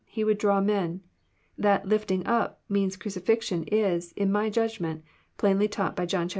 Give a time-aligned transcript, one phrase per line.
[0.07, 1.01] He would draw men.
[1.59, 5.03] That lifting up" means cru cifixion is, in my Judgment,
[5.37, 6.29] plainly taught by John iii.